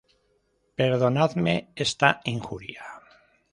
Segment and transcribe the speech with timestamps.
[0.81, 1.53] Perdonadme
[1.87, 2.91] esta injuria.